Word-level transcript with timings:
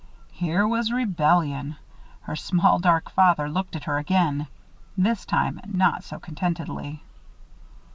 Here 0.31 0.67
was 0.67 0.91
rebellion! 0.91 1.75
Her 2.21 2.35
small 2.35 2.79
dark 2.79 3.11
father 3.11 3.47
looked 3.47 3.75
at 3.75 3.83
her 3.83 3.99
again. 3.99 4.47
This 4.97 5.25
time 5.27 5.61
not 5.71 6.03
so 6.03 6.17
contentedly. 6.19 7.03